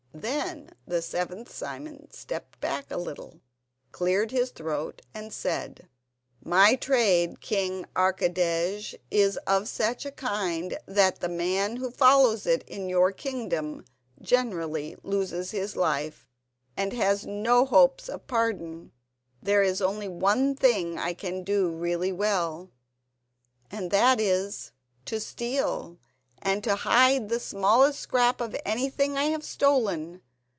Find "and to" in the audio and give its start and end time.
26.43-26.73